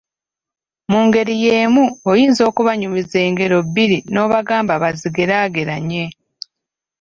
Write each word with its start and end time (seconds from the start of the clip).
Mu 0.91 0.99
ngeri 1.07 1.33
y'emu 1.43 1.83
oyinza 2.11 2.41
okubanyumiza 2.49 3.17
engero 3.27 3.57
bbiri 3.67 3.97
n'obagamba 4.13 4.73
bazigeraageranye 4.83 6.03